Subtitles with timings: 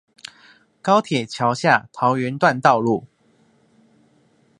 [0.81, 3.05] 高鐵橋下桃園段道路